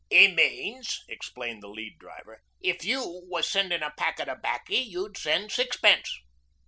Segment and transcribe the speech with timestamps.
[0.11, 5.15] ''E means,' explained the Lead Driver, 'if you was sendin' a packet of 'baccy you'd
[5.15, 6.11] send sixpence.'